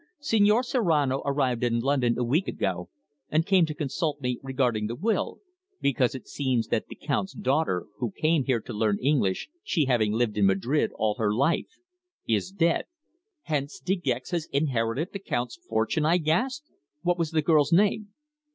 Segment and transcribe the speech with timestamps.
[0.19, 2.89] "Señor Serrano arrived in London a week ago,
[3.29, 5.37] and came to consult me regarding the will,
[5.79, 10.11] because it seems that the Count's daughter who came here to learn English, she having
[10.13, 11.77] lived in Madrid all her life
[12.27, 12.85] is dead."
[13.43, 16.65] "Hence De Gex has inherited the Count's fortune?" I gasped.
[17.03, 18.11] "What was the girl's name?"